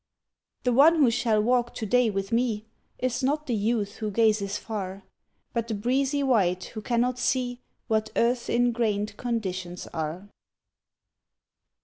[0.63, 2.65] The one who shall walk to day with me
[2.97, 5.03] Is not the youth who gazes far,
[5.53, 10.27] But the breezy wight who cannot see What Earth's ingrained conditions are.